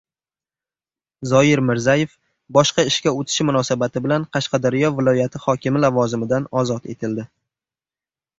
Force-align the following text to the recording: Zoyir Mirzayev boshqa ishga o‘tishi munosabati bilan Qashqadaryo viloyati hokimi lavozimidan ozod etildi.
Zoyir 1.31 1.59
Mirzayev 1.65 2.15
boshqa 2.57 2.85
ishga 2.93 3.13
o‘tishi 3.19 3.45
munosabati 3.51 4.03
bilan 4.07 4.25
Qashqadaryo 4.39 4.91
viloyati 5.01 5.43
hokimi 5.45 5.85
lavozimidan 5.85 6.49
ozod 6.65 6.91
etildi. 6.97 7.29